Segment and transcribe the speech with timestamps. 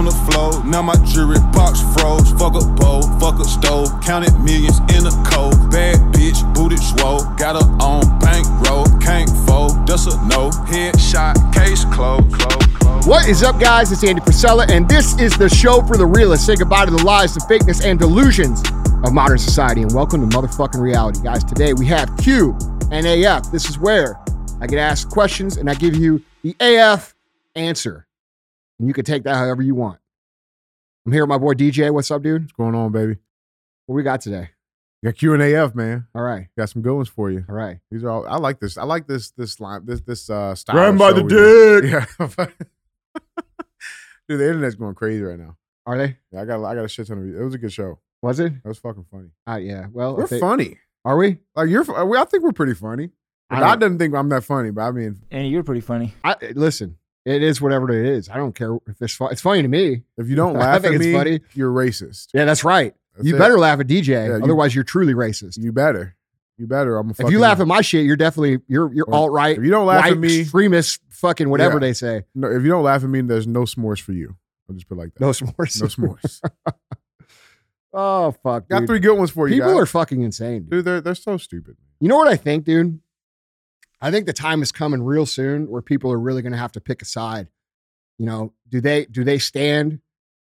[0.00, 0.64] on the floor.
[0.64, 2.32] Now my jewelry box froze.
[2.32, 3.88] Fuck a bowl, fuck a stove.
[4.00, 5.70] Counted millions in a cold.
[5.70, 7.20] Bad bitch, booted swole.
[7.36, 8.86] Got her on bankroll.
[8.98, 10.48] Can't fold, that's a no.
[10.72, 12.32] Headshot, case closed.
[12.32, 13.06] Close, close.
[13.06, 13.92] What is up, guys?
[13.92, 16.46] It's Andy Frisella, and this is the show for the realists.
[16.46, 18.62] Say goodbye to the lies, the fakeness, and delusions
[19.04, 21.44] of modern society, and welcome to motherfucking reality, guys.
[21.44, 22.56] Today we have Q
[22.90, 23.52] and AF.
[23.52, 24.18] This is where
[24.62, 27.14] I get asked questions and I give you the AF
[27.54, 28.06] answer,
[28.80, 30.00] and you can take that however you want.
[31.06, 31.92] I'm here with my boy DJ.
[31.92, 32.42] What's up, dude?
[32.42, 33.16] What's going on, baby?
[33.86, 34.50] What we got today?
[35.02, 36.06] You got Q and AF, man.
[36.14, 37.44] All right, Got some good ones for you.
[37.48, 37.78] all right.
[37.90, 38.26] These are all.
[38.26, 38.76] I like this.
[38.76, 39.30] I like this.
[39.30, 39.84] This line.
[39.86, 40.74] This this uh style.
[40.76, 41.80] Grab by the we do.
[41.86, 42.04] Yeah.
[44.28, 45.56] Dude, the internet's going crazy right now.
[45.86, 46.16] Are they?
[46.32, 46.62] Yeah, I got.
[46.64, 47.24] I got a shit ton of.
[47.40, 47.98] It was a good show.
[48.22, 48.62] Was it?
[48.62, 49.30] That was fucking funny.
[49.48, 49.86] Uh, yeah.
[49.92, 50.78] Well, We're they- funny.
[51.04, 51.38] Are we?
[51.56, 51.82] Like you're.
[51.84, 53.10] fu- I think we're pretty funny.
[53.48, 55.80] I But don't- I doesn't think I'm that funny, but I mean, And you're pretty
[55.80, 56.14] funny.
[56.22, 56.98] I listen.
[57.30, 58.28] It is whatever it is.
[58.28, 59.32] I don't care if it's fun.
[59.32, 60.02] It's funny to me.
[60.18, 61.40] if you don't laugh at it's me, funny.
[61.54, 62.28] you're racist.
[62.34, 62.94] Yeah, that's right.
[63.16, 63.38] That's you it.
[63.38, 65.58] better laugh at DJ, Yeah, you- otherwise you're truly racist.
[65.58, 66.16] You better.
[66.58, 66.98] You better.
[66.98, 67.08] I'm.
[67.10, 69.70] A if you laugh at my shit, you're definitely you're you're alt right, if you
[69.70, 71.80] don't laugh at me, extremist, fucking whatever Yeah.
[71.80, 72.22] they say.
[72.34, 74.36] no, if you don't laugh at me, there's no s'mores for you.
[74.68, 75.20] I'll just put it like that.
[75.20, 75.80] No s'mores.
[75.80, 76.40] No s'mores.
[77.92, 79.54] oh fuck, Got three good ones for you.
[79.56, 79.80] People guys.
[79.82, 80.60] are fucking insane.
[80.64, 80.70] Dude.
[80.70, 80.84] dude.
[80.84, 81.76] They're they're so stupid.
[81.98, 83.00] You know what I think, dude?
[84.00, 86.72] I think the time is coming real soon where people are really going to have
[86.72, 87.48] to pick a side.
[88.18, 90.00] You know, do they do they stand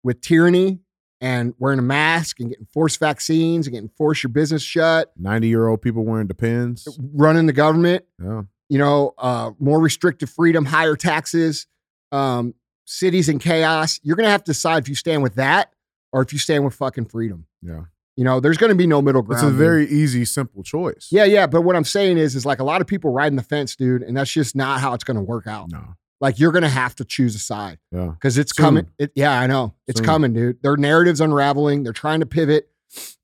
[0.02, 0.80] with tyranny
[1.20, 5.48] and wearing a mask and getting forced vaccines and getting forced your business shut, Ninety
[5.48, 6.86] year old people wearing depends.
[7.14, 8.42] running the government, Yeah.
[8.68, 11.66] you know, uh, more restrictive freedom, higher taxes,
[12.12, 13.98] um, cities in chaos.
[14.02, 15.72] You're going to have to decide if you stand with that
[16.12, 17.46] or if you stand with fucking freedom.
[17.62, 17.84] Yeah.
[18.16, 19.42] You know, there's going to be no middle ground.
[19.42, 19.58] It's a dude.
[19.58, 21.08] very easy, simple choice.
[21.10, 21.46] yeah, yeah.
[21.46, 24.02] But what I'm saying is, is like a lot of people riding the fence, dude,
[24.02, 25.70] and that's just not how it's going to work out.
[25.70, 25.94] No.
[26.18, 28.06] Like you're going to have to choose a side Yeah.
[28.06, 28.64] because it's Soon.
[28.64, 28.86] coming.
[28.98, 30.06] It, yeah, I know it's Soon.
[30.06, 30.62] coming, dude.
[30.62, 31.82] Their narratives unraveling.
[31.82, 32.70] They're trying to pivot,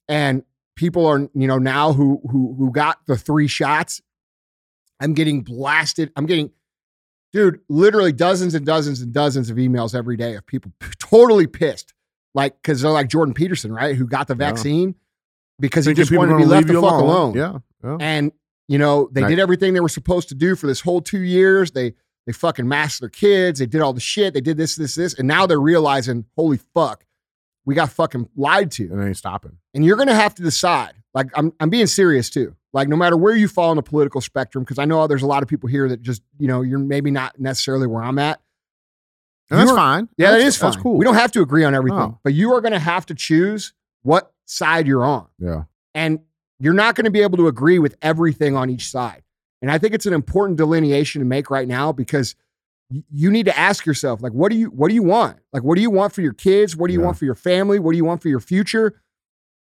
[0.09, 0.43] and
[0.77, 4.03] people are, you know, now who who who got the three shots.
[5.01, 6.13] I'm getting blasted.
[6.17, 6.51] I'm getting,
[7.33, 11.47] dude, literally dozens and dozens and dozens of emails every day of people p- totally
[11.47, 11.95] pissed,
[12.35, 14.51] like because they're like Jordan Peterson, right, who got the Yeah.
[14.51, 14.95] vaccine
[15.61, 17.35] because he just wanted to be left the fuck alone.
[17.35, 17.59] Yeah.
[17.85, 17.97] Yeah.
[18.01, 18.33] And
[18.69, 19.29] you know, they Right.
[19.31, 21.73] did everything they were supposed to do for this whole two years.
[21.73, 21.95] They
[22.27, 23.59] they fucking masked their kids.
[23.59, 24.33] They did all the shit.
[24.33, 27.05] They did this, this, this, and now they're realizing, holy fuck,
[27.67, 28.85] we got fucking lied to.
[28.93, 29.59] And ain't stopping.
[29.75, 30.93] And you're gonna have to decide.
[31.15, 32.55] Like I'm I'm being serious too.
[32.73, 35.27] Like no matter where you fall on the political spectrum, because I know there's a
[35.27, 38.41] lot of people here that just you know you're maybe not necessarily where I'm at.
[39.53, 40.09] And that's You're- fine.
[40.17, 40.71] Yeah, that that's, fine.
[40.73, 40.97] That's cool.
[40.97, 42.19] We don't have to agree on everything, No.
[42.25, 45.65] but you are gonna have to choose what side you're on Yeah.
[45.95, 46.19] and
[46.59, 49.23] you're not going to be able to agree with everything on each side.
[49.63, 52.35] And I think it's an important delineation to make right now because
[53.11, 55.39] you need to ask yourself like what do you what do you want?
[55.53, 56.77] Like what do you want for your kids?
[56.77, 57.07] What do you Yeah.
[57.07, 57.79] want for your family?
[57.79, 59.01] What do you want for your future?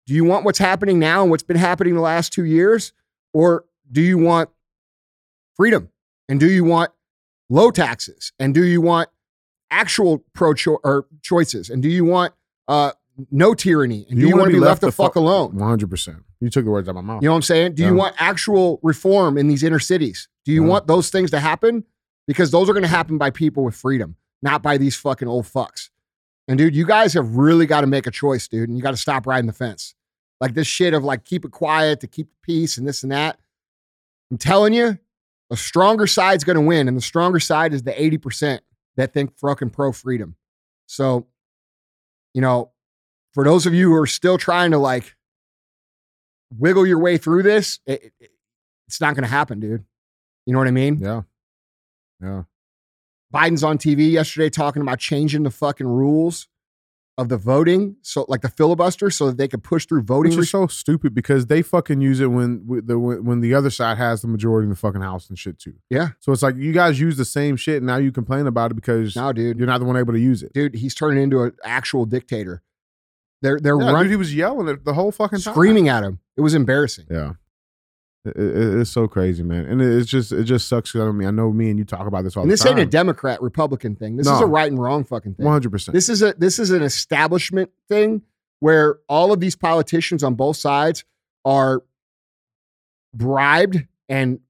[0.06, 2.92] Do you want what's happening now and what's been happening the last 2 years
[3.32, 4.50] or do you want
[5.56, 5.88] freedom?
[6.28, 6.90] And do you want
[7.48, 8.32] low taxes?
[8.38, 9.08] And do you want
[9.72, 11.70] actual pro cho- or choices?
[11.70, 12.34] And do you want
[12.68, 12.92] uh
[13.30, 14.06] no tyranny?
[14.08, 15.56] And do you, want to be left, the fuck alone?
[15.56, 16.18] One hundred percent.
[16.40, 17.22] You took the words out of my mouth.
[17.22, 17.74] You know what I'm saying?
[17.74, 20.28] Do you want actual reform in these inner cities?
[20.44, 20.68] Do you Yeah.
[20.70, 21.84] want those things to happen?
[22.26, 25.44] Because those are going to happen by people with freedom, not by these fucking old
[25.44, 25.90] fucks.
[26.48, 28.90] And dude, you guys have really got to make a choice, dude, and you got
[28.92, 29.94] to stop riding the fence.
[30.40, 33.12] Like this shit of like keep it quiet to keep the peace and this and
[33.12, 33.38] that.
[34.30, 34.98] I'm telling you,
[35.50, 38.60] a stronger side's going to win, and the stronger side is the 80%
[38.96, 40.36] that think fucking pro freedom.
[40.86, 41.26] So,
[42.34, 42.70] you know,
[43.32, 45.14] for those of you who are still trying to like
[46.58, 48.30] wiggle your way through this, it, it-
[48.88, 49.84] it's not going to happen, dude.
[50.44, 50.98] You know what I mean?
[50.98, 51.22] Yeah.
[52.20, 52.42] Yeah.
[53.32, 56.46] Biden's on TV yesterday talking about changing the fucking rules
[57.18, 60.30] of the voting, so like the filibuster, so that they could push through voting.
[60.32, 63.98] Which is so stupid because they fucking use it when the when the other side
[63.98, 65.74] has the majority in the fucking house and shit too.
[65.90, 66.08] Yeah.
[66.20, 68.74] So it's like you guys use the same shit and now you complain about it
[68.74, 70.52] because no, dude, you're not the one able to use it.
[70.54, 72.62] dude, he's turning into an actual dictator.
[73.42, 75.52] They're they're Yeah, running, dude, he was yelling it the whole fucking time.
[75.52, 76.18] screaming at him.
[76.36, 77.06] It was embarrassing.
[77.10, 77.32] Yeah.
[78.24, 80.94] It- it- it's so crazy, man, and it- it's just it just sucks.
[80.94, 82.76] I mean, I know me and you talk about this all And the this time.
[82.76, 84.16] This ain't a Democrat Republican thing.
[84.16, 85.44] This is a right and wrong fucking thing.
[85.44, 85.92] One hundred percent.
[85.94, 88.22] This is a this is an establishment thing
[88.60, 91.04] where all of these politicians on both sides
[91.44, 91.82] are
[93.14, 94.40] bribed and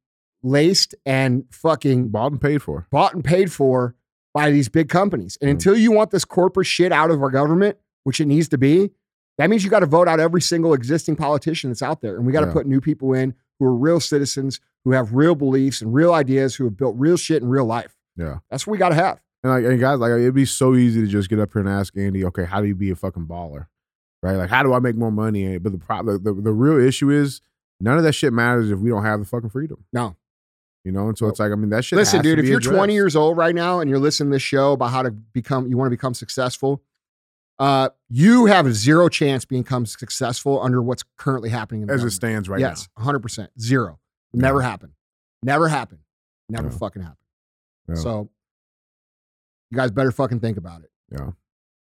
[0.42, 2.86] laced and fucking Bought and paid for.
[2.90, 3.94] bought and paid for
[4.34, 5.38] by these big companies.
[5.40, 5.52] And Mm.
[5.52, 8.90] until you want this corporate shit out of our government, which it needs to be,
[9.38, 12.16] that means you got to vote out every single existing politician that's out there.
[12.16, 12.52] And we got to Yeah.
[12.52, 16.56] put new people in who are real citizens, who have real beliefs and real ideas,
[16.56, 17.94] who have built real shit in real life.
[18.16, 18.38] Yeah.
[18.50, 19.20] That's what we got to have.
[19.44, 21.68] And like, and guys, like, it'd be so easy to just get up here and
[21.68, 23.66] ask Andy, okay, how do you be a fucking baller,
[24.20, 24.34] right?
[24.34, 25.58] Like, how do I make more money?
[25.58, 27.40] But the problem, the, the real issue is
[27.80, 29.84] none of that shit matters if we don't have the fucking freedom.
[29.92, 30.16] No.
[30.84, 31.96] You know, and so it's like, I mean, that shit.
[31.96, 34.72] Listen, dude, if you're 20 years old right now and you're listening to this show
[34.72, 36.82] about how to become, you want to become successful,
[37.62, 42.02] uh, you have a zero chance become successful under what's currently happening in the as
[42.02, 42.70] it stands right now.
[42.70, 43.46] yes, 100%.
[43.60, 44.00] Zero.
[44.32, 44.94] Never happened.
[45.44, 46.00] Never happened.
[46.48, 47.06] Never fucking.
[47.88, 47.94] Yeah.
[47.94, 48.30] So
[49.70, 50.90] you guys better fucking think about it.
[51.12, 51.30] Yeah.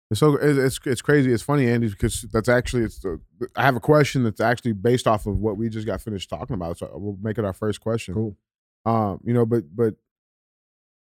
[0.09, 1.33] It's so it's it's, it's crazy.
[1.33, 3.01] It's funny, Andy, because that's actually it's.
[3.01, 3.21] The,
[3.57, 6.55] I have a question that's actually based off of what we just got finished talking
[6.55, 6.79] about.
[6.79, 8.15] So we'll make it our first question.
[8.15, 8.37] Cool.
[8.85, 9.95] Um, you know, but but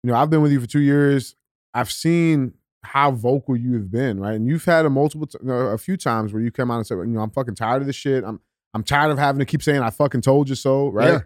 [0.03, 1.37] you know, I've been with you for two years.
[1.73, 4.35] I've seen how vocal you have been, right?
[4.35, 6.95] And you've had a multiple, t- a few times where you come out and say,
[6.95, 8.23] you know, I'm fucking tired of this shit.
[8.23, 8.39] I'm
[8.73, 11.07] I'm tired of having to keep saying I fucking told you so, right?
[11.13, 11.19] Yeah.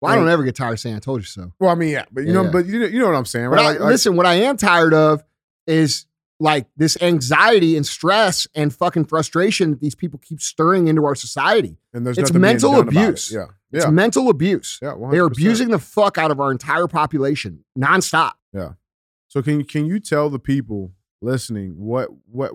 [0.00, 1.52] Well, I don't ever get tired of saying I told you so.
[1.60, 2.50] Well, I mean, yeah, but you Yeah, know, yeah.
[2.50, 3.60] but you know, you know what I'm saying, right?
[3.60, 5.24] I- Like- listen, what I am tired of
[5.66, 6.06] is
[6.40, 11.14] like this anxiety and stress and fucking frustration that these people keep stirring into our
[11.14, 11.78] society.
[11.94, 12.98] and there's it's mental about it.
[12.98, 13.30] abuse.
[13.32, 14.78] Yeah, It's mental abuse.
[14.82, 14.92] yeah.
[14.94, 15.10] 100%.
[15.12, 18.32] They are abusing the fuck out of our entire population nonstop.
[19.32, 20.92] So can can you tell the people
[21.22, 22.52] listening what what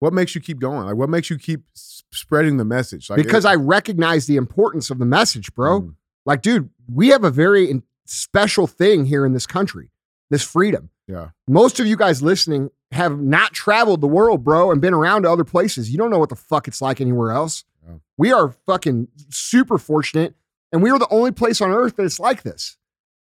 [0.00, 0.84] what makes you keep going?
[0.84, 3.08] Like what makes you keep spreading the message?
[3.08, 5.82] Like because I recognize the importance of the message, bro.
[5.82, 5.94] Mm.
[6.24, 9.92] Like, dude, we have a very special thing here in this country,
[10.28, 10.90] this freedom.
[11.06, 11.28] Yeah.
[11.46, 15.30] Most of you guys listening have not traveled the world, bro, and been around to
[15.30, 15.88] other places.
[15.88, 17.62] You don't know what the fuck it's like anywhere else.
[17.86, 17.98] Yeah.
[18.18, 20.34] We are fucking super fortunate,
[20.72, 22.76] and we are the only place on earth that it's like this,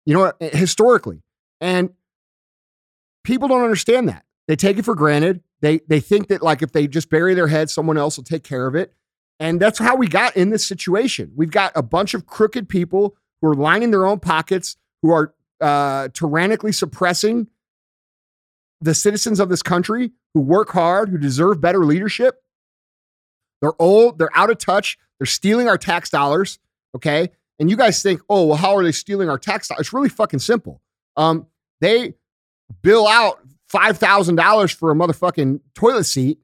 [0.07, 1.21] you know, historically.
[1.61, 1.91] And
[3.29, 4.25] people don't understand that.
[4.47, 5.43] They take it for granted.
[5.61, 8.43] They they think that like if they just bury their head, someone else will take
[8.43, 8.93] care of it.
[9.39, 11.31] And that's how we got in this situation.
[11.35, 15.33] We've got a bunch of crooked people who are lining their own pockets, who are
[15.61, 17.47] uh, tyrannically suppressing
[18.81, 22.41] the citizens of this country who work hard, who deserve better leadership.
[23.61, 26.59] They're old, they're out of touch, they're stealing our tax dollars.
[26.95, 27.29] Okay.
[27.59, 29.81] And you guys think, oh, well, how are they stealing our tax dollars?
[29.81, 30.81] It's really fucking simple.
[31.15, 31.47] Um,
[31.81, 32.15] they
[32.81, 33.39] bill out
[33.71, 36.39] $5,000 for a motherfucking toilet seat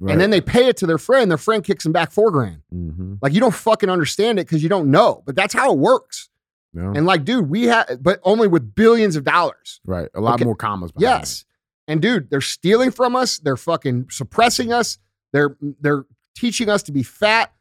[0.00, 0.12] Right.
[0.12, 1.28] and then they pay it to their friend.
[1.28, 2.62] Their friend kicks them back four grand.
[2.72, 3.18] Mhm.
[3.20, 6.28] Like you don't fucking understand it because you don't know, but that's how it works.
[6.74, 9.80] And like, dude, we have, but only with billions of dollars.
[9.84, 10.08] right.
[10.14, 10.44] A lot Okay.
[10.44, 10.92] more commas.
[10.96, 11.44] Yes.
[11.88, 13.38] And dude, they're stealing from us.
[13.40, 14.98] They're fucking suppressing us.
[15.32, 16.04] They're they're
[16.36, 17.52] teaching us to be fat,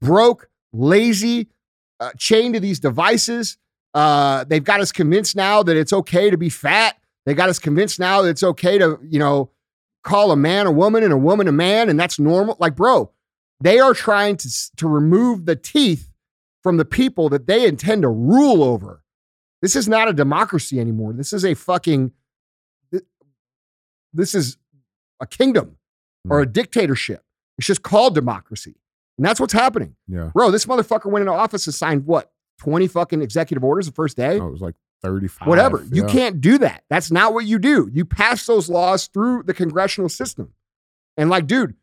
[0.00, 1.48] broke, lazy,
[2.00, 3.56] uh, chained to these devices.
[3.92, 6.96] Uh, they've got us convinced now that it's okay to be fat.
[7.26, 9.50] They got us convinced now that it's okay to, you know,
[10.02, 12.56] call a man a woman and a woman a man, and that's normal.
[12.60, 13.10] Like, bro,
[13.60, 16.10] they are trying to to remove the teeth
[16.62, 19.02] from the people that they intend to rule over.
[19.62, 21.12] This is not a democracy anymore.
[21.14, 22.12] This is a fucking
[24.12, 24.56] this is
[25.20, 25.76] a kingdom
[26.28, 26.52] or a hmm.
[26.52, 27.22] dictatorship.
[27.58, 28.76] It's just called democracy.
[29.18, 29.96] And that's what's happening.
[30.08, 30.30] Yeah.
[30.34, 32.32] Bro, this motherfucker went into office and signed what?
[32.58, 34.38] 20 fucking executive orders the first day?
[34.40, 34.74] Oh, it was like
[35.04, 35.46] 35.
[35.46, 35.86] Whatever.
[35.92, 36.82] You can't do that.
[36.88, 37.90] That's not what you do.
[37.92, 40.54] You pass those laws through the congressional system.
[41.16, 41.74] And like, dude,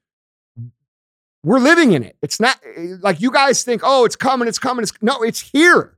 [1.43, 2.17] we're living in it.
[2.21, 4.83] It's not eh, like you guys think, oh, it's coming, it's coming.
[4.83, 5.97] It's no, it's here.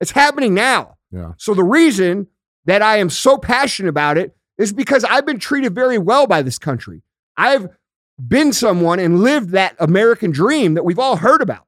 [0.00, 0.96] It's happening now.
[1.10, 1.32] Yeah.
[1.38, 2.26] So the reason
[2.64, 6.42] that I am so passionate about it is because I've been treated very well by
[6.42, 7.02] this country.
[7.36, 7.68] I've
[8.18, 11.66] been someone and lived that American dream that we've all heard about.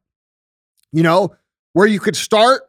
[0.92, 1.35] You know,
[1.73, 2.62] where you could start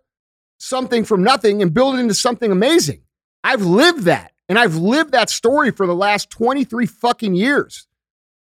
[0.57, 3.01] something from nothing and build it into something amazing.
[3.43, 4.31] I've lived that.
[4.49, 7.87] And I've lived that story for the last 23 fucking years.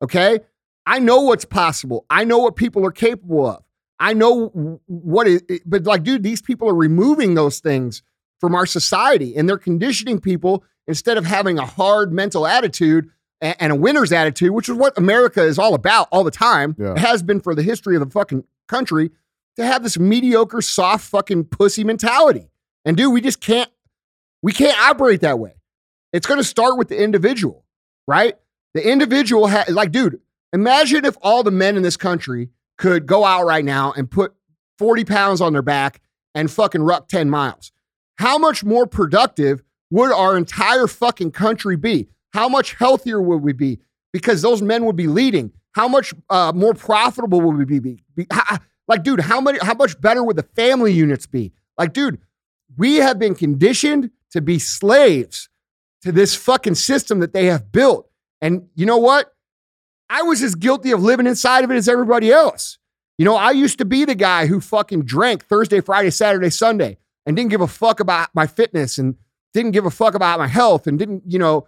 [0.01, 0.41] Okay?
[0.85, 2.05] I know what's possible.
[2.09, 3.63] I know what people are capable of.
[3.99, 8.03] I know what it, it- but like, dude, these people are removing those things
[8.41, 13.71] from our society and they're conditioning people instead of having a hard mental attitude and,
[13.71, 16.75] a winner's attitude, which is what America is all about all the time.
[16.77, 16.91] Yeah.
[16.93, 19.11] It has been for the history of the fucking country
[19.57, 22.49] to have this mediocre, soft fucking pussy mentality.
[22.85, 23.69] And dude, we just can't,
[24.41, 25.55] we can't operate that way.
[26.11, 27.65] It's going to start with the individual,
[28.07, 28.35] right?
[28.73, 30.19] The individual, like, dude,
[30.51, 34.33] imagine if all the men in this country could go out right now and put
[34.79, 36.01] 40 pounds on their back
[36.35, 37.71] and fucking ruck 10 miles.
[38.17, 42.09] How much more productive would our entire fucking country be?
[42.33, 43.79] How much healthier would we be?
[44.11, 45.51] Because those men would be leading.
[45.73, 47.79] How much uh, more profitable would we be?
[47.79, 48.57] be, be how-
[48.87, 49.59] like, dude, how many?
[49.61, 51.53] How much better would the family units be?
[51.77, 52.19] Like, dude,
[52.77, 55.49] we have been conditioned to be slaves
[56.01, 58.09] to this fucking system that they have built.
[58.41, 59.33] And you know what?
[60.09, 62.77] I was as guilty of living inside of it as everybody else.
[63.17, 66.97] You know, I used to be the guy who fucking drank Thursday, Friday, Saturday, Sunday
[67.25, 69.15] and didn't give a fuck about my fitness and
[69.53, 71.67] didn't give a fuck about my health and didn't, you know,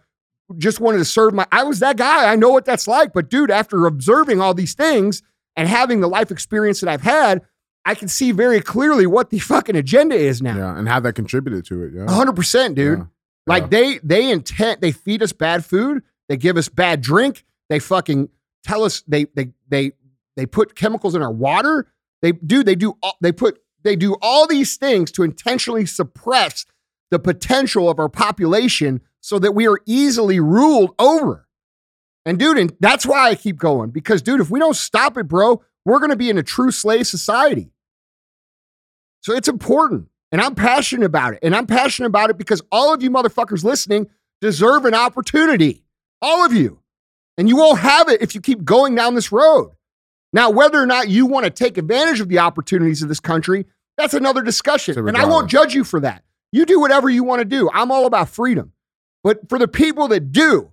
[0.58, 1.48] just wanted to serve my.
[1.52, 2.32] I was that guy.
[2.32, 3.14] I know what that's like.
[3.14, 5.24] But dude, after observing all these things
[5.56, 7.42] and having the life experience that I've had,
[7.86, 10.58] I can see very clearly what the fucking agenda is now.
[10.58, 11.94] Yeah, and how that contributed to it.
[11.96, 13.00] Yeah, hundred percent, dude.
[13.00, 13.06] Yeah.
[13.48, 13.68] Like Yeah.
[13.70, 18.30] they they intent they feed us bad food, they give us bad drink, they fucking
[18.64, 19.92] tell us they they they
[20.36, 21.88] they put chemicals in our water.
[22.22, 26.66] They do they do all, they put they do all these things to intentionally suppress
[27.12, 31.45] the potential of our population so that we are easily ruled over.
[32.26, 35.28] And dude, and that's why I keep going because dude, if we don't stop it,
[35.28, 37.72] bro, we're going to be in a true slave society.
[39.22, 40.10] So it's important.
[40.32, 41.40] And I'm passionate about it.
[41.44, 44.08] And I'm passionate about it because all of you motherfuckers listening
[44.42, 45.84] deserve an opportunity.
[46.22, 46.80] All of you.
[47.38, 49.72] And you won't have it if you keep going down this road.
[50.34, 53.66] Now, whether or not you want to take advantage of the opportunities of this country,
[53.98, 54.98] that's another discussion.
[55.08, 56.24] And I won't judge you for that.
[56.52, 57.70] You do whatever you want to do.
[57.74, 58.74] I'm all about freedom.
[59.24, 60.72] But for the people that do,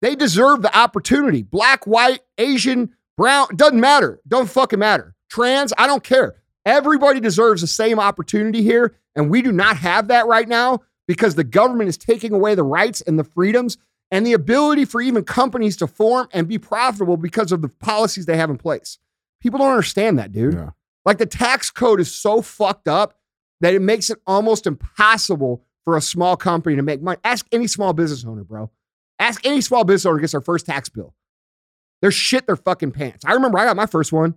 [0.00, 1.42] they deserve the opportunity.
[1.42, 4.20] Black, white, Asian, brown, doesn't matter.
[4.26, 5.14] Don't fucking matter.
[5.30, 6.36] Trans, I don't care.
[6.64, 8.94] Everybody deserves the same opportunity here.
[9.16, 12.62] And we do not have that right now because the government is taking away the
[12.62, 13.78] rights and the freedoms
[14.10, 18.26] and the ability for even companies to form and be profitable because of the policies
[18.26, 18.98] they have in place.
[19.40, 20.54] People don't understand that, dude.
[20.54, 20.70] Yeah.
[21.04, 23.14] Like the tax code is so fucked up
[23.60, 27.18] that it makes it almost impossible for a small company to make money.
[27.24, 28.70] Ask any small business owner, bro.
[29.18, 31.14] Ask any small business owner gets their first tax bill.
[32.00, 33.24] They're shit their fucking pants.
[33.24, 34.34] I remember I got my first one.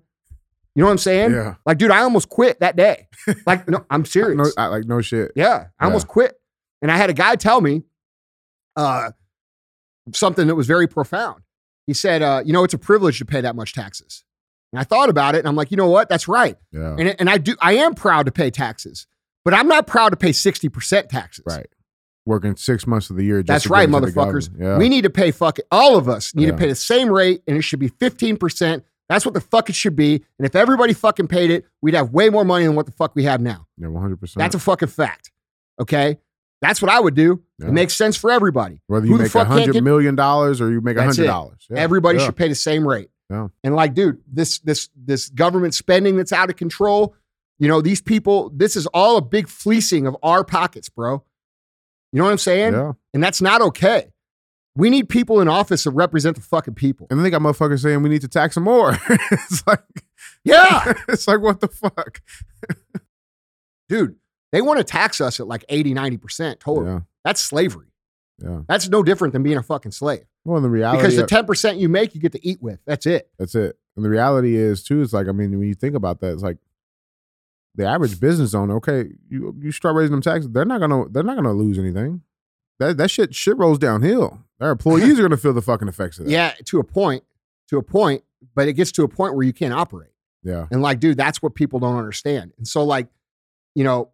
[0.75, 1.31] You know what I'm saying?
[1.31, 1.55] Yeah.
[1.65, 3.07] Like, dude, I almost quit that day.
[3.45, 4.37] Like, no, I'm serious.
[4.37, 5.31] No, I, like no shit.
[5.35, 6.39] Yeah, I almost quit.
[6.81, 7.83] And I had a guy tell me
[8.75, 9.11] uh,
[10.13, 11.43] something that was very profound.
[11.85, 14.23] He said, uh, you know, it's a privilege to pay that much taxes.
[14.73, 16.09] And I thought about it and I'm like, you know what?
[16.09, 16.57] That's right.
[16.71, 16.95] Yeah.
[16.97, 19.05] And, and I do, I am proud to pay taxes,
[19.43, 21.43] but I'm not proud to pay 60% taxes.
[21.45, 21.67] Right.
[22.25, 23.41] Working six months of the year.
[23.41, 24.49] Just That's right, get into the motherfuckers.
[24.59, 24.77] Yeah.
[24.77, 26.51] We need to pay fucking, all of us need Yeah.
[26.51, 28.83] to pay the same rate and it should be 15%.
[29.09, 30.23] That's what the fuck it should be.
[30.37, 33.15] And if everybody fucking paid it, we'd have way more money than what the fuck
[33.15, 33.67] we have now.
[33.77, 34.39] yeah, one hundred percent.
[34.39, 35.31] That's a fucking fact.
[35.81, 36.17] Okay.
[36.61, 37.41] That's what I would do.
[37.59, 37.67] Yeah.
[37.69, 38.81] It makes sense for everybody.
[38.87, 41.65] Whether you the make a hundred million dollars or you make a hundred dollars.
[41.69, 41.79] Yeah.
[41.79, 43.09] Everybody should pay the same rate.
[43.31, 43.47] Yeah.
[43.63, 47.15] And like, dude, this this this government spending that's out of control,
[47.59, 51.23] you know, these people, this is all a big fleecing of our pockets, bro.
[52.11, 52.73] You know what I'm saying?
[52.73, 52.93] Yeah.
[53.13, 54.11] And that's not okay.
[54.75, 57.07] We need people in office to represent the fucking people.
[57.09, 58.97] And then they got motherfuckers saying we need to tax them more.
[59.09, 59.83] it's like
[60.43, 60.93] Yeah.
[61.09, 62.21] it's like what the fuck?
[63.89, 64.15] dude,
[64.51, 66.85] they want to tax us at like 80, 90% total.
[66.85, 66.99] Yeah.
[67.23, 67.87] That's slavery.
[68.39, 68.61] Yeah.
[68.67, 70.23] That's no different than being a fucking slave.
[70.45, 72.79] Well, in the reality Because the of- 10% you make, you get to eat with.
[72.85, 73.29] That's it.
[73.37, 73.77] That's it.
[73.95, 76.41] And the reality is too, it's like, I mean, when you think about that, it's
[76.43, 76.57] like
[77.75, 81.23] the average business owner, okay, you you start raising them taxes, they're not gonna they're
[81.23, 82.21] not gonna lose anything.
[82.79, 84.43] That that shit shit rolls downhill.
[84.59, 86.31] Their employees are gonna feel the fucking effects of that.
[86.31, 87.23] Yeah, to a point,
[87.69, 88.23] to a point,
[88.55, 90.11] but it gets to a point where you can't operate.
[90.43, 90.67] Yeah.
[90.71, 92.53] And like, dude, that's what people don't understand.
[92.57, 93.07] And so, like,
[93.75, 94.09] you know,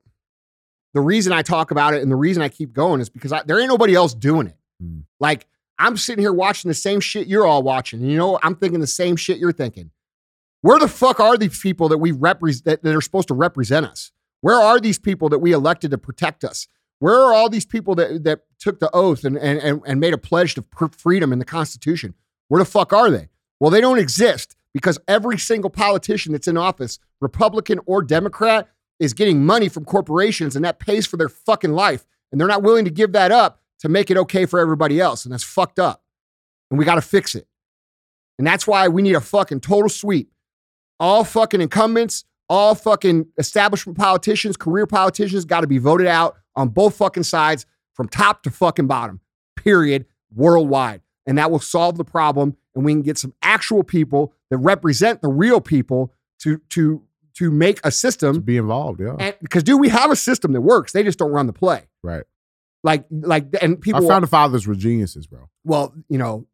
[0.94, 3.44] the reason I talk about it and the reason I keep going is because I,
[3.44, 4.58] there ain't nobody else doing it.
[4.84, 5.04] Mm.
[5.20, 5.48] Like,
[5.80, 8.02] I'm sitting here watching the same shit you're all watching.
[8.02, 9.92] You know, I'm thinking the same shit you're thinking.
[10.68, 14.12] Where the fuck are these people that we represent that, are supposed to represent us?
[14.42, 16.68] Where are these people that we elected to protect us?
[17.00, 20.14] Where are all these people that, that took the oath and, and, and, and made
[20.14, 22.16] a pledge to freedom in the Constitution?
[22.50, 23.30] Where the fuck are they?
[23.62, 28.68] Well, they don't exist because every single politician that's in office, Republican or Democrat,
[29.00, 32.06] is getting money from corporations and that pays for their fucking life.
[32.30, 35.24] And they're not willing to give that up to make it okay for everybody else.
[35.24, 36.04] And that's fucked up.
[36.70, 37.48] And we got to fix it.
[38.38, 40.30] And that's why we need a fucking total sweep.
[41.00, 46.70] All fucking incumbents, all fucking establishment politicians, career politicians got to be voted out on
[46.70, 49.20] both fucking sides from top to fucking bottom,
[49.56, 51.02] period, worldwide.
[51.26, 52.56] And that will solve the problem.
[52.74, 57.04] And we can get some actual people that represent the real people to, to,
[57.36, 58.40] to make a To system.
[58.42, 59.32] be involved, yeah.
[59.42, 60.94] Because, dude, we have a system that works.
[60.94, 61.84] They just don't run the play.
[62.04, 62.24] right.
[62.84, 65.50] Like, like, and people, Our founding fathers were geniuses, bro.
[65.66, 66.46] well, you know,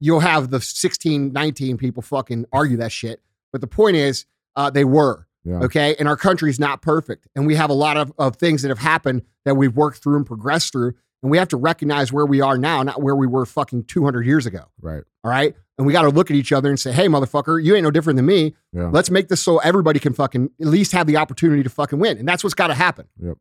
[0.00, 3.20] you'll have the 16, 19 people fucking argue that shit.
[3.52, 4.26] But the point is,
[4.56, 5.26] uh, they were.
[5.44, 5.60] Yeah.
[5.60, 5.96] Okay.
[5.98, 7.26] And our country's not perfect.
[7.34, 10.16] And we have a lot of, of things that have happened that we've worked through
[10.16, 10.94] and progressed through.
[11.22, 14.26] And we have to recognize where we are now, not where we were fucking 200
[14.26, 14.64] years ago.
[14.80, 15.02] Right.
[15.24, 15.54] All right.
[15.78, 17.90] And we got to look at each other and say, hey, motherfucker, you ain't no
[17.90, 18.54] different than me.
[18.72, 18.90] Yeah.
[18.92, 22.18] Let's make this so everybody can fucking at least have the opportunity to fucking win.
[22.18, 23.06] And that's what's got to happen.
[23.22, 23.36] Yep.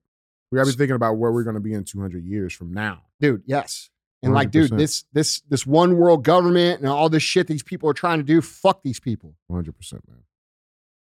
[0.51, 3.03] We gotta be thinking about where we're gonna be in two hundred years from now.
[3.19, 3.89] dude yes
[4.23, 7.89] and like dude this this this one world government and all this shit these people
[7.89, 10.19] are trying to do fuck these people One hundred percent, man.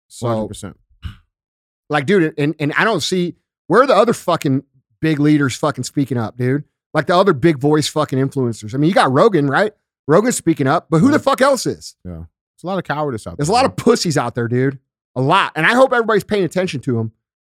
[0.08, 0.80] So hundred percent.
[1.90, 3.36] like dude and and i don't see
[3.68, 4.64] where are the other fucking
[5.00, 6.64] big leaders fucking speaking up, dude.
[6.94, 8.74] Like the other big voice fucking influencers.
[8.74, 9.74] I mean, you got Rogan, right?
[10.08, 11.96] Rogan's speaking up, but who the fuck else is?
[12.06, 12.24] Yeah.
[12.56, 13.36] it's a lot of cowardice out there.
[13.38, 14.80] There's a lot of pussies out there, dude.
[15.16, 15.52] A lot.
[15.56, 17.12] And I hope everybody's paying attention to them.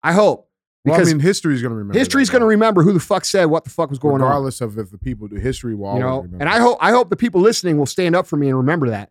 [0.02, 0.47] I hope.
[0.88, 1.98] Well, I Because mean, history's going to remember.
[1.98, 4.20] history's that, going to remember who the fuck said what the fuck was going on.
[4.22, 7.10] regardless of if the people do history will You know, and I hope I hope
[7.10, 9.10] the people listening will stand up for me and remember that.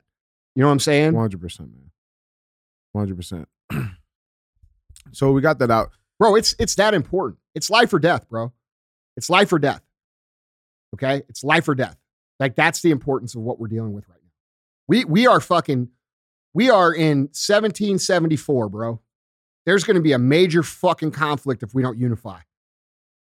[0.55, 1.13] You know what I'm saying?
[1.13, 1.91] One hundred percent, man.
[2.91, 3.47] One hundred percent.
[5.13, 5.91] So we got that out.
[6.19, 7.39] Bro, it's it's that important.
[7.55, 8.51] It's life or death, bro.
[9.15, 9.81] It's life or death.
[10.93, 11.23] Okay?
[11.29, 11.97] It's life or death.
[12.39, 14.29] Like that's the importance of what we're dealing with right now.
[14.87, 15.89] We we are fucking
[16.53, 18.99] we are in 1774, bro.
[19.67, 22.39] There's going to be a major fucking conflict if we don't unify.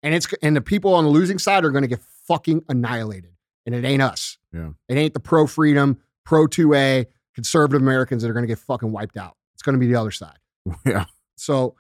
[0.04, 3.32] And it's and the people on the losing side are going to get fucking annihilated.
[3.66, 4.38] And it ain't us.
[4.52, 4.72] Yeah.
[4.90, 8.92] It ain't the pro freedom, pro 2A, conservative Americans that are going to get fucking
[8.92, 9.38] wiped out.
[9.54, 10.38] It's going to be the other side.
[10.86, 11.06] Yeah,
[11.38, 11.76] So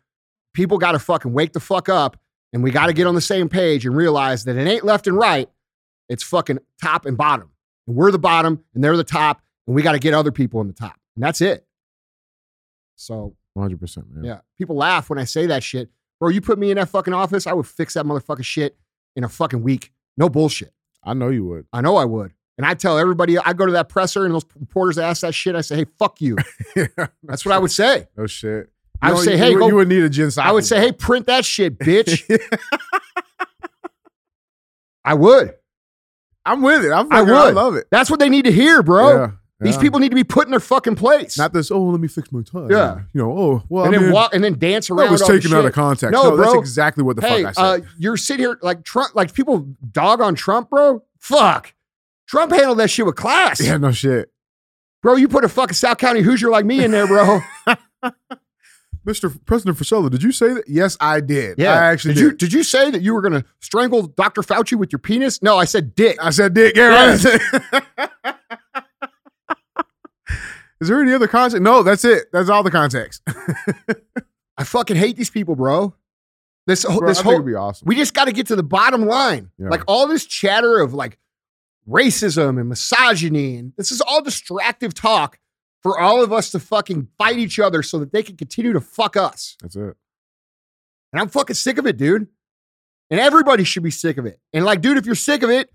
[0.53, 2.17] people got to fucking wake the fuck up
[2.53, 5.08] and we got to get on the same page and realize that it ain't left
[5.08, 5.50] and right.
[6.08, 7.51] It's fucking top and bottom.
[7.86, 10.62] And we're the bottom and they're the top and we got to get other people
[10.62, 10.98] in the top.
[11.15, 11.65] And that's it.
[12.96, 14.24] So, one hundred percent, man.
[14.24, 15.89] yeah, people laugh when I say that shit.
[16.19, 18.77] Bro, you put me in that fucking office, I would fix that motherfucking shit
[19.15, 19.91] in a fucking week.
[20.17, 20.74] No bullshit.
[21.03, 21.65] I know you would.
[21.74, 22.31] I know I would.
[22.57, 25.55] And I tell everybody, I go to that presser and those reporters ask that shit.
[25.55, 26.38] I say, hey, fuck you.
[27.24, 28.07] That's what I would say.
[28.15, 28.69] No shit.
[29.01, 30.63] I would don't- say, you hey, would- go- you would need a Jen I would
[30.63, 32.22] say, hey, print that shit, bitch.
[35.05, 35.53] I would.
[36.45, 36.91] I'm with it.
[36.91, 37.55] I'm I fucking- I would.
[37.55, 39.10] love it, That's what they need to hear, bro.
[39.24, 39.31] Yeah,
[39.63, 41.38] These people need to be put in their fucking place.
[41.38, 41.72] Not this.
[41.72, 42.67] Oh, let me fix my tie.
[42.70, 43.01] Yeah.
[43.13, 43.32] You know.
[43.38, 43.86] Oh, well.
[43.86, 45.05] and I then mean, walk and then dance around.
[45.08, 46.12] that was taken out of context.
[46.12, 47.88] No, No, that's exactly what the hey, fuck I uh, said.
[47.98, 51.03] you're sitting here like Trump, like people dog on Trump, bro.
[51.20, 51.74] Fuck.
[52.27, 53.62] Trump handled that shit with class.
[53.62, 54.32] yeah, no shit.
[55.01, 57.41] Bro, you put a fucking South County Hoosier like me in there, bro.
[59.05, 59.38] Mr.
[59.46, 60.63] President Frisella, did you say that?
[60.67, 61.60] Yes, I did.
[61.60, 61.74] Yeah.
[61.74, 62.24] I actually did did.
[62.24, 64.41] you did you say that you were gonna strangle Dr.
[64.41, 65.41] Fauci with your penis?
[65.41, 66.17] No, I said dick.
[66.22, 66.75] I said dick.
[66.77, 68.36] Yeah, right.
[70.83, 71.61] Is there any other context?
[71.61, 72.25] No, that's it.
[72.33, 73.22] That's all the context.
[74.57, 75.93] I fucking hate these people, bro.
[76.67, 77.85] This whole Bro, this I whole be awesome.
[77.85, 79.50] we just got to get to the bottom line.
[79.57, 79.69] Yeah.
[79.69, 81.17] Like all this chatter of like
[81.87, 85.39] racism and misogyny, and this is all distractive talk
[85.81, 88.81] for all of us to fucking fight each other so that they can continue to
[88.81, 89.55] fuck us.
[89.61, 89.96] That's it.
[91.13, 92.27] And I'm fucking sick of it, dude.
[93.09, 94.37] And everybody should be sick of it.
[94.51, 95.69] And like, dude, if you're sick of it,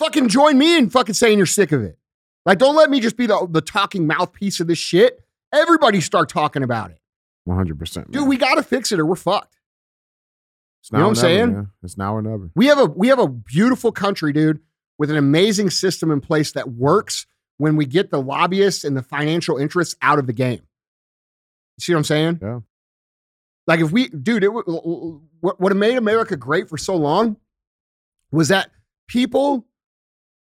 [0.00, 1.98] fucking join me in fucking saying you're sick of it.
[2.46, 5.20] Like, don't let me just be the, the talking mouthpiece of this shit.
[5.52, 6.98] Everybody start talking about it.
[7.44, 9.56] One hundred percent, Dude, we gotta fix it or we're fucked.
[10.80, 11.52] It's you know what I'm never, saying?
[11.52, 11.70] man.
[11.82, 12.50] It's now or never.
[12.54, 14.60] We have a we have a beautiful country, dude,
[14.98, 17.26] with an amazing system in place that works
[17.56, 20.60] when we get the lobbyists and the financial interests out of the game.
[21.76, 22.38] You see what I'm saying?
[22.42, 22.60] Yeah.
[23.66, 27.36] Like if we, dude, it what what made America great for so long
[28.30, 28.70] was that
[29.08, 29.66] people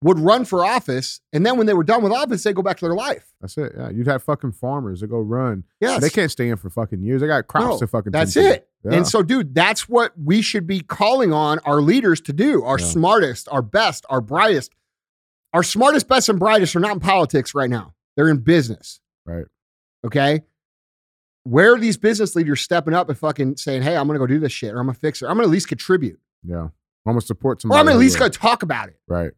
[0.02, 2.76] would run for office, and then when they were done with office, they go back
[2.78, 3.32] to their life.
[3.40, 3.72] That's it.
[3.76, 5.64] Yeah, you'd have fucking farmers that go run.
[5.80, 7.20] Yeah, They can't stay in for fucking years.
[7.20, 8.12] They got crops No, to fucking.
[8.12, 8.68] That's it.
[8.84, 8.94] Yeah.
[8.94, 12.62] And so, dude, that's what we should be calling on our leaders to do.
[12.62, 12.86] Our Yeah.
[12.86, 14.72] smartest, our best, our brightest.
[15.52, 17.94] Our smartest, best, and brightest are not in politics right now.
[18.16, 19.00] They're in business.
[19.26, 19.46] Right.
[20.06, 20.42] Okay.
[21.42, 24.26] Where are these business leaders stepping up and fucking saying, hey, I'm going to go
[24.26, 25.26] do this shit or I'm going to fix it?
[25.26, 26.70] I'm going to at least contribute yeah, I'm
[27.04, 27.72] gonna support or.
[27.74, 29.00] I'm at least going to talk about it.
[29.08, 29.32] Right.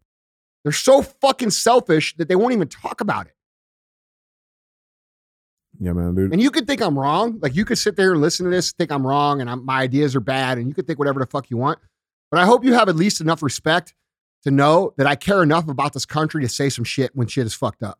[0.62, 3.34] They're so fucking selfish that they won't even talk about it.
[5.80, 6.32] Yeah, man, dude.
[6.32, 7.38] And you could think I'm wrong.
[7.40, 9.80] Like you could sit there and listen to this, think I'm wrong, and I'm, my
[9.80, 11.78] ideas are bad, and you could think whatever the fuck you want.
[12.30, 13.94] But I hope you have at least enough respect
[14.44, 17.46] to know that I care enough about this country to say some shit when shit
[17.46, 17.98] is fucked up.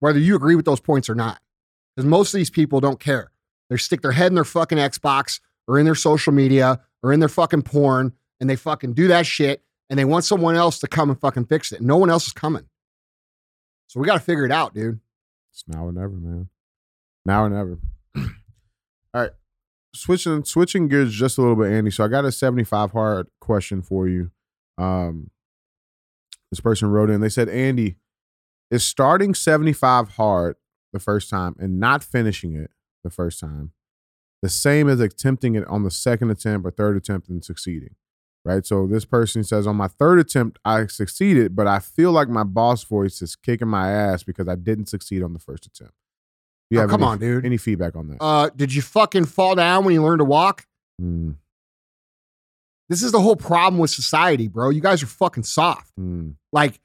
[0.00, 1.40] Whether you agree with those points or not.
[1.94, 3.30] Because most of these people don't care.
[3.68, 7.20] They stick their head in their fucking Xbox or in their social media or in
[7.20, 9.62] their fucking porn and they fucking do that shit
[9.92, 11.82] and they want someone else to come and fucking fix it.
[11.82, 12.64] No one else is coming.
[13.88, 15.00] So we got to figure it out, dude.
[15.52, 16.48] It's now or never, man.
[17.26, 17.78] Now or never.
[18.16, 18.24] All
[19.12, 19.32] right.
[19.94, 21.90] Switching switching gears just a little bit, Andy.
[21.90, 24.30] So I got a 75 hard question for you.
[24.78, 25.30] Um
[26.50, 27.96] this person wrote in, they said, Andy,
[28.70, 30.56] is starting 75 hard
[30.94, 32.70] the first time and not finishing it
[33.04, 33.72] the first time
[34.40, 37.94] the same as attempting it on the second attempt or third attempt and succeeding?
[38.44, 38.66] Right.
[38.66, 42.42] So this person says, on my third attempt, I succeeded, but I feel like my
[42.42, 45.94] boss voice is kicking my ass because I didn't succeed on the first attempt.
[46.70, 47.46] Do you Oh, come any- on, dude.
[47.46, 48.16] Any feedback on that?
[48.20, 50.66] Uh, did you fucking fall down when you learned to walk?
[51.00, 51.36] Mm,
[52.88, 54.68] This is the whole problem with society, bro.
[54.70, 55.92] You guys are fucking soft.
[55.98, 56.80] mm, Like,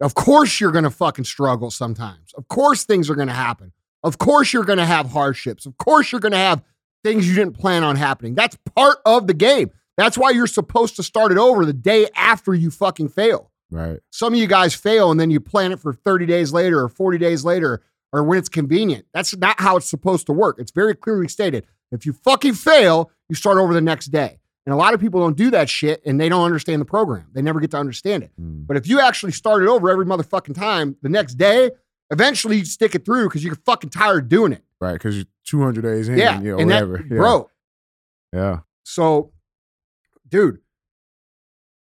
[0.00, 2.32] of course you're gonna fucking struggle sometimes.
[2.36, 3.72] Of course things are gonna happen.
[4.04, 5.66] Of course you're gonna have hardships.
[5.66, 6.62] Of course you're gonna have
[7.02, 8.34] things you didn't plan on happening.
[8.34, 9.70] That's part of the game.
[9.98, 13.50] That's why you're supposed to start it over the day after you fucking fail.
[13.70, 13.98] Right.
[14.10, 16.88] Some of you guys fail and then you plan it for 30 days later or
[16.88, 17.82] 40 days later
[18.12, 19.04] or when it's convenient.
[19.12, 20.56] That's not how it's supposed to work.
[20.58, 21.66] It's very clearly stated.
[21.92, 24.38] If you fucking fail, you start over the next day.
[24.64, 27.26] And a lot of people don't do that shit and they don't understand the program.
[27.32, 28.30] They never get to understand it.
[28.40, 28.66] Mm.
[28.66, 31.70] But if you actually start it over every motherfucking time, the next day,
[32.10, 34.62] eventually you stick it through because you're fucking tired of doing it.
[34.80, 34.92] Right.
[34.92, 36.18] Because you're 200 days in.
[36.18, 36.40] Yeah.
[36.40, 36.56] Yeah.
[36.58, 36.98] and that- whatever.
[37.10, 37.16] yeah.
[37.16, 37.50] Bro,
[38.32, 38.58] Yeah.
[38.84, 39.32] So,
[40.28, 40.60] dude,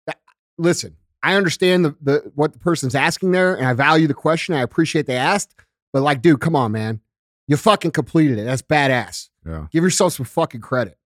[0.07, 0.21] that-
[0.59, 4.55] listen, I understand the, the what the person's asking there, and I value the question.
[4.55, 5.55] I appreciate they asked,
[5.93, 7.01] but like, dude, come on, man,
[7.49, 8.45] you fucking completed it.
[8.45, 9.29] That's badass.
[9.47, 9.67] Yeah.
[9.71, 10.99] Give yourself some fucking credit.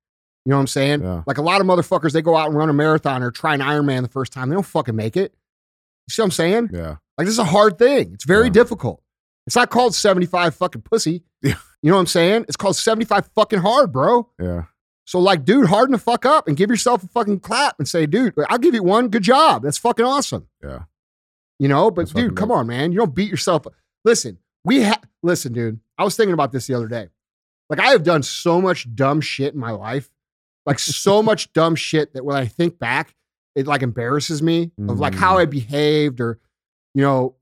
[0.44, 1.02] You know what I'm saying?
[1.02, 1.22] Yeah.
[1.26, 3.60] Like a lot of motherfuckers, they go out and run a marathon or try an
[3.60, 4.48] Ironman the first time.
[4.48, 5.32] They don't fucking make it.
[6.08, 6.70] You see what I'm saying?
[6.72, 6.96] Yeah.
[7.18, 8.12] Like this is a hard thing.
[8.12, 8.52] It's very Yeah.
[8.52, 9.02] difficult.
[9.48, 11.24] It's not called 75 fucking pussy.
[11.42, 11.54] Yeah.
[11.82, 12.44] You know what I'm saying?
[12.48, 14.28] It's called 75 fucking hard, bro.
[14.40, 14.64] Yeah.
[15.06, 18.06] So, like, dude, harden the fuck up and give yourself a fucking clap and say,
[18.06, 19.08] dude, I'll give you one.
[19.08, 19.62] Good job.
[19.62, 20.48] That's fucking awesome.
[20.62, 20.80] Yeah.
[21.58, 22.58] You know, but That's dude, come dope.
[22.58, 22.90] on, man.
[22.92, 23.74] You don't beat yourself up.
[24.04, 27.08] Listen, we have, listen, dude, I was thinking about this the other day.
[27.70, 30.10] Like, I have done so much dumb shit in my life,
[30.66, 33.14] like, so much dumb shit that when I think back,
[33.54, 35.40] it like embarrasses me of like how Mm.
[35.40, 36.38] I behaved or,
[36.94, 37.36] you know,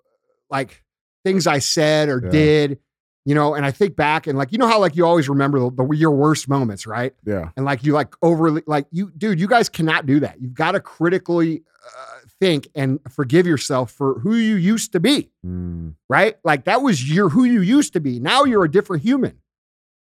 [0.51, 0.85] like
[1.25, 2.31] things I said or Yeah.
[2.31, 2.79] did,
[3.25, 5.59] you know, and I think back and like, you know how like you always remember
[5.59, 7.15] the, the your worst moments, right?
[7.25, 7.51] Yeah.
[7.57, 10.73] and like you like overly like you dude you guys cannot do that you've got
[10.73, 15.95] to critically uh, think and forgive yourself for who you used to be Mm.
[16.09, 19.39] right like that was your who you used to be now you're a different human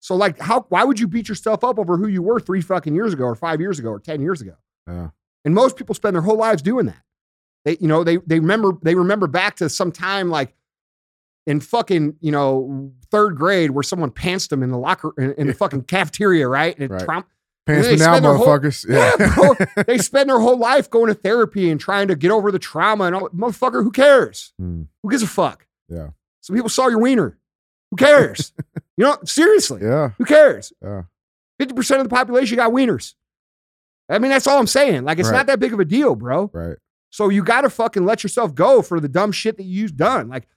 [0.01, 2.93] so like how why would you beat yourself up over who you were three fucking
[2.95, 4.55] years ago or five years ago or 10 years ago
[4.87, 5.09] Yeah.
[5.45, 7.01] and most people spend their whole lives doing that
[7.65, 10.53] they you know they they remember they remember back to some time like
[11.49, 15.47] in fucking you know third grade where someone pantsed them in the locker in, in
[15.47, 17.03] the fucking cafeteria right and Right.
[17.03, 17.25] traum-
[17.65, 18.85] Pants me now, their whole- motherfuckers.
[18.89, 19.35] yeah,
[19.75, 19.83] bro.
[19.83, 23.03] they spend their whole life going to therapy and trying to get over the trauma
[23.03, 23.29] and all.
[23.29, 24.53] Motherfucker, who cares?
[24.59, 24.87] Mm.
[25.03, 25.67] Who gives a fuck?
[25.87, 26.09] Yeah.
[26.41, 27.37] Some people saw your wiener.
[27.91, 28.53] Who cares?
[28.97, 30.11] you know, seriously, Yeah.
[30.17, 30.73] who cares?
[30.81, 31.03] Yeah.
[31.61, 33.13] 50% of the population got wieners.
[34.09, 35.03] I mean, that's all I'm saying.
[35.03, 35.37] Like, it's Right.
[35.37, 36.49] not that big of a deal, bro.
[36.51, 36.77] Right.
[37.11, 40.27] So you got to fucking let yourself go for the dumb shit that you've done.
[40.29, 40.47] Like,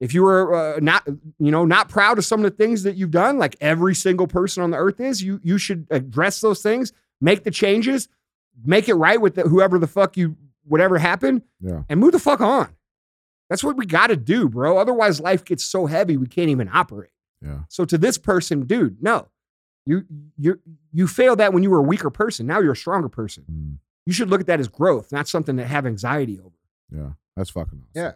[0.00, 1.06] if you were uh, not,
[1.38, 4.26] you know, not proud of some of the things that you've done, like every single
[4.26, 8.08] person on the earth is, you you should address those things, make the changes,
[8.64, 11.82] make it right with the, whoever the fuck you, whatever happened, Yeah.
[11.88, 12.74] and move the fuck on.
[13.50, 14.78] That's what we got to do, bro.
[14.78, 17.10] Otherwise, life gets so heavy we can't even operate.
[17.42, 17.60] Yeah.
[17.68, 19.28] So to this person, dude, no,
[19.86, 20.04] you
[20.38, 20.60] you
[20.92, 22.46] you failed that when you were a weaker person.
[22.46, 23.44] Now you're a stronger person.
[23.50, 23.78] Mm.
[24.06, 26.54] You should look at that as growth, not something to have anxiety over.
[26.90, 27.10] Yeah.
[27.36, 27.88] That's fucking awesome.
[27.94, 28.12] Yeah.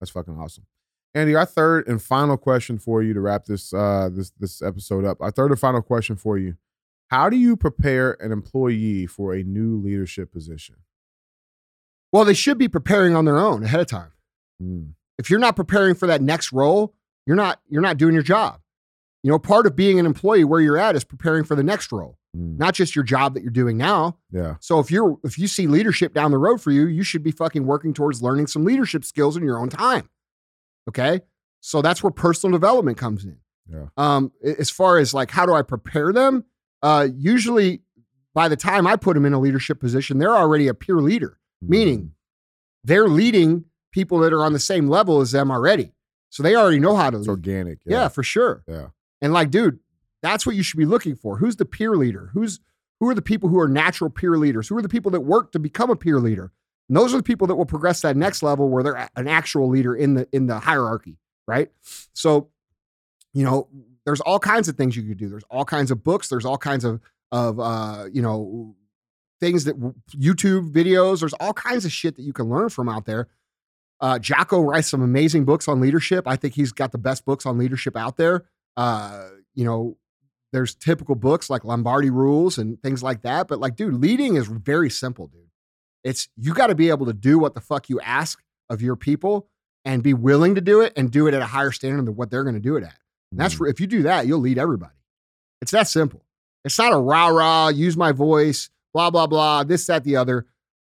[0.00, 0.66] That's fucking awesome.
[1.14, 5.04] Andy, our third and final question for you to wrap this uh this this episode
[5.04, 5.20] up.
[5.20, 6.56] Our third and final question for you.
[7.08, 10.76] How do you prepare an employee for a new leadership position?
[12.12, 14.12] Well, they should be preparing on their own ahead of time.
[14.62, 14.92] Mm.
[15.18, 16.94] If you're not preparing for that next role,
[17.26, 18.60] you're not you're not doing your job.
[19.22, 21.90] You know, part of being an employee where you're at is preparing for the next
[21.92, 22.56] role, Mm.
[22.58, 24.16] not just your job that you're doing now.
[24.30, 24.54] Yeah.
[24.60, 27.32] So if you're if you see leadership down the road for you, you should be
[27.32, 30.08] fucking working towards learning some leadership skills in your own time.
[30.88, 31.20] Okay?
[31.60, 33.38] So that's where personal development comes in.
[33.68, 33.86] Yeah.
[33.96, 36.44] Um as far as like how do I prepare them?
[36.82, 37.82] Uh usually
[38.34, 41.38] by the time I put them in a leadership position, they're already a peer leader,
[41.60, 42.10] meaning Mm.
[42.84, 45.92] they're leading people that are on the same level as them already.
[46.30, 47.32] So they already know how to it's lead.
[47.32, 47.80] organic.
[47.84, 48.08] Yeah, Yeah.
[48.08, 48.62] for sure.
[48.68, 48.88] Yeah.
[49.20, 49.80] And like, dude,
[50.22, 51.38] that's what you should be looking for.
[51.38, 52.30] Who's the peer leader?
[52.32, 52.60] Who's
[53.00, 54.68] who are the people who are natural peer leaders?
[54.68, 56.52] Who are the people that work to become a peer leader?
[56.90, 59.28] And those are the people that will progress to that next level where they're an
[59.28, 61.70] actual leader in the in the hierarchy, right?
[62.14, 62.48] So,
[63.32, 63.68] you know,
[64.04, 65.28] there's all kinds of things you could do.
[65.28, 66.28] There's all kinds of books.
[66.28, 67.00] There's all kinds of
[67.30, 68.74] of uh, you know,
[69.38, 69.78] things that
[70.16, 71.20] YouTube videos.
[71.20, 73.28] There's all kinds of shit that you can learn from out there.
[74.00, 76.26] Uh, Jocko writes some amazing books on leadership.
[76.26, 78.46] I think he's got the best books on leadership out there.
[78.76, 79.96] Uh, you know,
[80.52, 83.46] there's typical books like Lombardi Rules and things like that.
[83.46, 85.49] But like, dude, leading is very simple, dude.
[86.04, 88.96] It's you got to be able to do what the fuck you ask of your
[88.96, 89.48] people
[89.84, 92.30] and be willing to do it and do it at a higher standard than what
[92.30, 92.96] they're going to do it at.
[93.30, 93.70] And that's Mm.
[93.70, 94.94] if you do that, you'll lead everybody.
[95.62, 96.24] It's that simple.
[96.64, 100.46] It's not a rah rah, use my voice, blah, blah, blah, this, that, the other.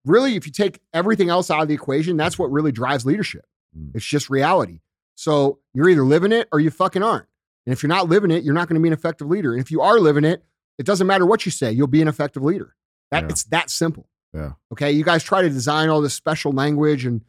[0.04, 3.46] Really, if you take everything else out of the equation, that's what really drives leadership.
[3.76, 3.92] Mm.
[3.94, 4.80] It's just reality.
[5.14, 7.26] So you're either living it or you fucking aren't.
[7.66, 9.52] And if you're not living it, you're not going to be an effective leader.
[9.52, 10.42] And if you are living it,
[10.78, 12.74] it doesn't matter what you say, you'll be an effective leader.
[13.12, 13.28] That Yeah.
[13.30, 14.08] it's that simple.
[14.34, 14.52] Yeah.
[14.72, 14.92] Okay.
[14.92, 17.22] You guys try to design all this special language and,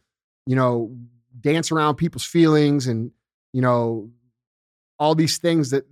[0.45, 0.95] you know,
[1.41, 3.11] dance around people's feelings and,
[3.53, 4.09] you know,
[4.99, 5.85] all these things that,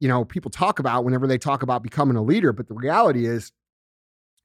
[0.00, 2.52] you know, people talk about whenever they talk about becoming a leader.
[2.52, 3.52] But the reality is,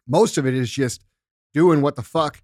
[0.08, 1.06] Most of it is just
[1.54, 2.42] doing what the fuck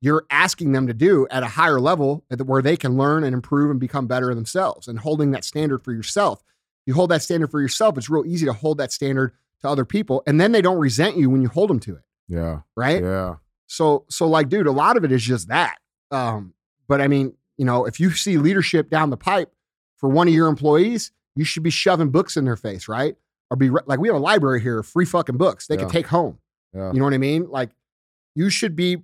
[0.00, 3.70] you're asking them to do at a higher level where they can learn and improve
[3.70, 6.42] and become better themselves and holding that standard for yourself.
[6.86, 9.84] You hold that standard for yourself, it's real easy to hold that standard to other
[9.84, 12.60] people and then they don't resent you when you hold them to it, Yeah.
[12.76, 13.02] right?
[13.02, 13.36] Yeah.
[13.66, 15.76] So so like dude, a lot of it is just that.
[16.10, 16.54] Um
[16.88, 19.52] but I mean, you know, if you see leadership down the pipe
[19.96, 23.16] for one of your employees, you should be shoving books in their face, right?
[23.50, 25.80] Or be like we have a library here, free fucking books they Yeah.
[25.82, 26.38] can take home.
[26.74, 26.92] Yeah.
[26.92, 27.48] You know what I mean?
[27.50, 27.70] Like
[28.34, 28.98] you should be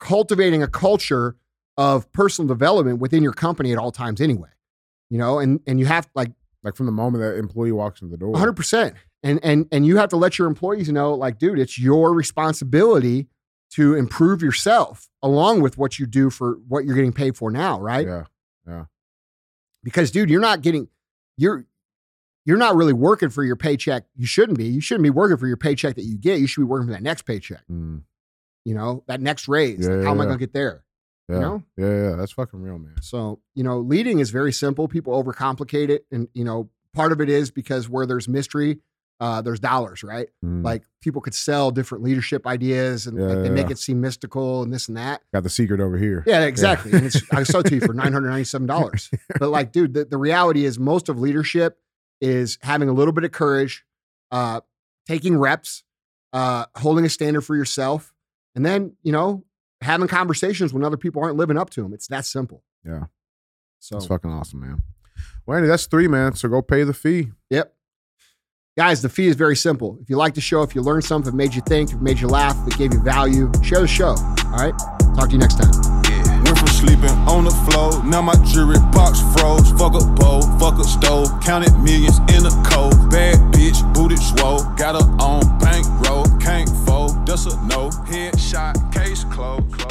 [0.00, 1.36] cultivating a culture
[1.76, 4.48] of personal development within your company at all times anyway.
[5.10, 6.32] You know, and and you have like
[6.66, 8.34] Like from the moment that employee walks in the door.
[8.34, 8.92] 100%.
[9.22, 13.28] And and and you have to let your employees know like dude, it's your responsibility
[13.74, 17.80] to improve yourself along with what you do for what you're getting paid for now,
[17.80, 18.04] right?
[18.04, 18.24] Yeah.
[18.66, 18.84] Yeah.
[19.84, 20.88] Because dude, you're not getting
[21.36, 21.66] you're
[22.46, 24.02] you're not really working for your paycheck.
[24.16, 24.66] You shouldn't be.
[24.66, 26.40] You shouldn't be working for your paycheck that you get.
[26.40, 27.62] You should be working for that next paycheck.
[27.70, 28.02] Mm.
[28.64, 29.86] You know, that next raise.
[29.86, 30.28] Yeah, Like, how am I yeah.
[30.30, 30.82] going to get there?
[31.28, 31.40] Yeah.
[31.40, 31.62] know?
[31.76, 32.10] Yeah.
[32.10, 32.16] Yeah.
[32.16, 32.94] That's fucking real, man.
[33.02, 34.86] So, you know, leading is very simple.
[34.88, 36.06] People overcomplicate it.
[36.12, 38.78] And, you know, part of it is because where there's mystery,
[39.18, 40.28] uh, there's dollars, right?
[40.44, 40.62] Mm.
[40.62, 43.72] Like people could sell different leadership ideas and Yeah, like, they yeah, make yeah.
[43.72, 45.22] it seem mystical and this and that.
[45.32, 46.22] got the secret over here.
[46.26, 46.92] Yeah, exactly.
[46.92, 49.10] And it's I sold to you for nine hundred ninety-seven dollars.
[49.40, 51.78] but like, dude, the, the reality is most of leadership
[52.20, 53.84] is having a little bit of courage,
[54.30, 54.60] uh,
[55.08, 55.82] taking reps,
[56.34, 58.12] uh, holding a standard for yourself,
[58.54, 59.44] and then you know
[59.80, 61.92] having conversations when other people aren't living up to them.
[61.92, 62.62] It's that simple.
[62.84, 63.04] Yeah.
[63.78, 64.82] So it's fucking awesome, man.
[65.44, 66.34] Well, Andy, that's three, man.
[66.34, 67.32] So go pay the fee.
[67.50, 67.72] Yep.
[68.76, 69.98] Guys, the fee is very simple.
[70.02, 71.96] If you like the show, if you learned something, if it made you think, if
[71.96, 74.08] it made you laugh, if it gave you value, share the show.
[74.08, 74.74] All right.
[75.16, 75.72] Talk to you next time.
[76.04, 76.42] Yeah.
[76.44, 79.70] Went from sleeping on the floor, now my jewelry box froze.
[79.72, 83.10] Fuck a bowl, fuck a stove, counted millions in a cold.
[83.10, 87.88] Bad bitch, booted swole, got her on bankroll, can't fold, that's a no.
[88.06, 88.85] Headshot,
[89.36, 89.85] clothes.